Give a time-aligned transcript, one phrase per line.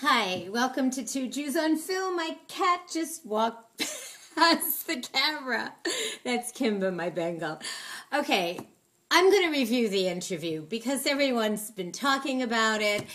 [0.00, 2.14] Hi, welcome to Two Jews on Film.
[2.14, 3.78] My cat just walked
[4.36, 5.72] past the camera.
[6.22, 7.58] That's Kimba, my Bengal.
[8.14, 8.60] Okay,
[9.10, 13.06] I'm going to review the interview because everyone's been talking about it,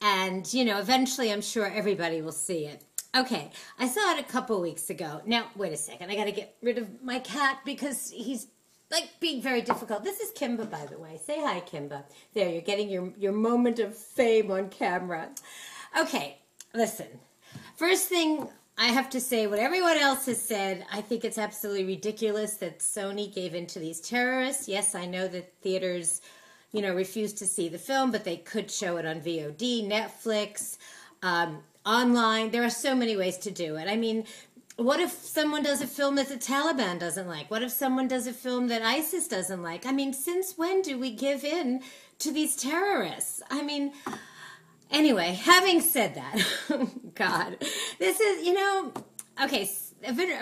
[0.00, 2.82] and you know, eventually I'm sure everybody will see it.
[3.16, 5.20] Okay, I saw it a couple weeks ago.
[5.24, 8.48] Now, wait a second, I got to get rid of my cat because he's
[8.90, 10.02] like being very difficult.
[10.02, 11.20] This is Kimba, by the way.
[11.24, 12.02] Say hi, Kimba.
[12.34, 15.30] There, you're getting your, your moment of fame on camera.
[15.98, 16.38] Okay,
[16.74, 17.06] listen.
[17.76, 21.84] First thing I have to say, what everyone else has said, I think it's absolutely
[21.84, 24.68] ridiculous that Sony gave in to these terrorists.
[24.68, 26.22] Yes, I know that theaters,
[26.72, 30.78] you know, refused to see the film, but they could show it on VOD, Netflix,
[31.22, 32.50] um, online.
[32.50, 33.86] There are so many ways to do it.
[33.88, 34.24] I mean,
[34.76, 37.50] what if someone does a film that the Taliban doesn't like?
[37.50, 39.84] What if someone does a film that ISIS doesn't like?
[39.84, 41.82] I mean, since when do we give in
[42.20, 43.42] to these terrorists?
[43.50, 43.92] I mean,
[44.92, 46.38] Anyway, having said that,
[47.14, 47.56] God,
[47.98, 48.92] this is, you know,
[49.42, 49.68] okay,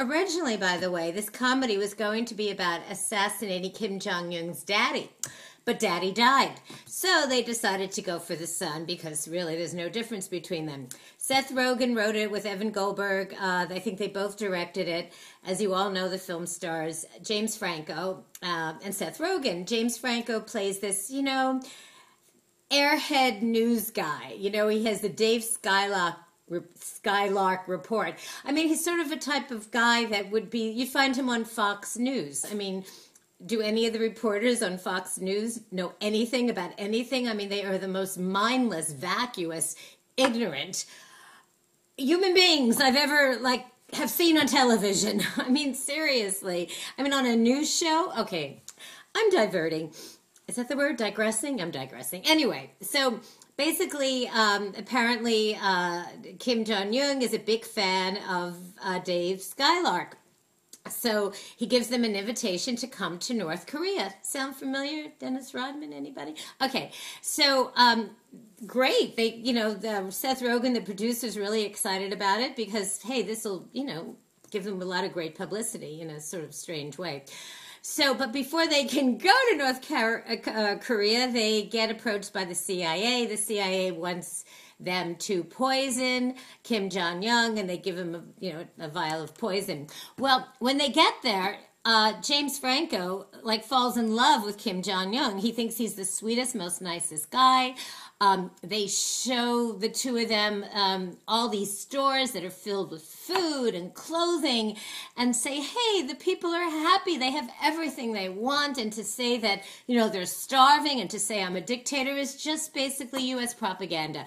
[0.01, 4.65] originally, by the way, this comedy was going to be about assassinating Kim Jong un's
[4.65, 5.11] daddy.
[5.67, 6.55] But daddy died.
[6.87, 10.89] So they decided to go for the son because really there's no difference between them.
[11.19, 13.35] Seth Rogen wrote it with Evan Goldberg.
[13.35, 15.13] Uh, I think they both directed it.
[15.45, 19.67] As you all know, the film stars James Franco uh, and Seth Rogen.
[19.67, 21.61] James Franco plays this, you know,
[22.71, 24.35] airhead news guy.
[24.37, 26.17] You know, he has the Dave Skylark
[26.75, 28.15] Skylark report.
[28.45, 31.29] I mean, he's sort of a type of guy that would be, you'd find him
[31.31, 32.45] on Fox News.
[32.51, 32.85] I mean,
[33.47, 37.29] do any of the reporters on Fox News know anything about anything?
[37.29, 39.77] I mean, they are the most mindless, vacuous,
[40.17, 40.87] ignorant
[41.97, 45.23] human beings I've ever, like, have seen on television.
[45.37, 46.71] I mean, seriously.
[46.99, 48.13] I mean, on a news show?
[48.19, 48.63] Okay,
[49.15, 49.93] I'm diverting
[50.51, 50.97] is that the word?
[50.97, 51.61] Digressing?
[51.61, 52.23] I'm digressing.
[52.27, 53.21] Anyway so
[53.57, 56.03] basically um, apparently uh,
[56.41, 60.17] kim jong-un is a big fan of uh, dave skylark.
[60.89, 64.13] So he gives them an invitation to come to north korea.
[64.23, 65.93] Sound familiar dennis rodman?
[65.93, 66.35] Anybody?
[66.61, 66.91] Okay.
[67.21, 68.11] So um,
[68.67, 69.17] great.
[69.17, 73.23] They you know the, seth rogen the producer is really excited about it because hey
[73.23, 74.17] this will you know
[74.51, 77.23] give them a lot of great publicity in a sort of strange way
[77.83, 82.45] so, but before they can go to North uh, uh, Korea, they get approached by
[82.45, 83.27] the CIA.
[83.27, 84.45] The CIA wants
[84.79, 89.23] them to poison Kim Jong Un, and they give him, a, you know, a vial
[89.23, 89.89] of poison.
[90.19, 95.17] Well, when they get there, uh, James Franco like falls in love with Kim Jong
[95.17, 95.39] Un.
[95.39, 97.75] He thinks he's the sweetest, most nicest guy.
[98.23, 103.03] Um, they show the two of them um, all these stores that are filled with
[103.03, 104.77] food and clothing
[105.17, 107.17] and say, hey, the people are happy.
[107.17, 108.77] They have everything they want.
[108.77, 112.37] And to say that, you know, they're starving and to say I'm a dictator is
[112.37, 113.55] just basically U.S.
[113.55, 114.27] propaganda.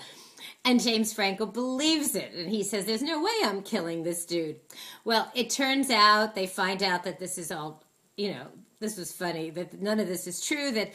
[0.66, 2.34] And James Franco believes it.
[2.34, 4.60] And he says, There's no way I'm killing this dude.
[5.04, 7.84] Well, it turns out they find out that this is all,
[8.18, 8.48] you know,
[8.80, 10.92] this was funny, that none of this is true, that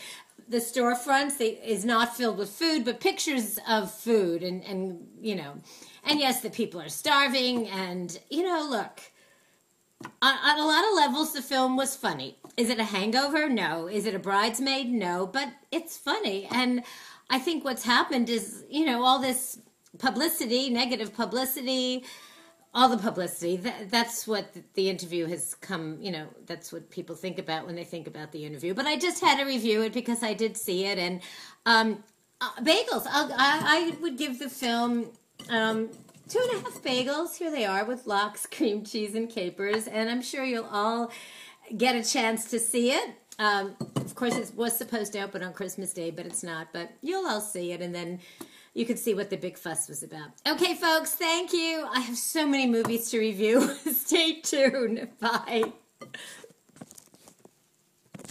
[0.48, 4.42] the storefronts is not filled with food, but pictures of food.
[4.42, 5.54] And, and, you know,
[6.04, 7.68] and yes, the people are starving.
[7.68, 9.00] And, you know, look,
[10.22, 12.38] on, on, a lot of levels, the film was funny.
[12.56, 13.48] Is it a hangover?
[13.48, 13.88] No.
[13.88, 14.88] Is it a bridesmaid?
[14.88, 15.26] No.
[15.26, 16.48] But it's funny.
[16.50, 16.82] And
[17.28, 19.58] I think what's happened is, you know, all this
[19.98, 22.04] publicity, negative publicity,
[22.78, 23.56] all the publicity.
[23.56, 27.74] That, that's what the interview has come, you know, that's what people think about when
[27.74, 28.72] they think about the interview.
[28.72, 30.96] But I just had to review it because I did see it.
[30.96, 31.20] And
[31.66, 32.04] um,
[32.40, 35.10] uh, bagels, I'll, I, I would give the film
[35.50, 35.88] um,
[36.28, 37.36] two and a half bagels.
[37.36, 39.88] Here they are with lox, cream cheese, and capers.
[39.88, 41.10] And I'm sure you'll all
[41.76, 43.10] get a chance to see it.
[43.40, 46.68] Um, of course, it was supposed to open on Christmas Day, but it's not.
[46.72, 48.20] But you'll all see it, and then
[48.78, 50.30] you can see what the big fuss was about.
[50.46, 51.84] Okay, folks, thank you.
[51.92, 53.74] I have so many movies to review.
[53.92, 55.08] Stay tuned.
[55.18, 55.72] Bye.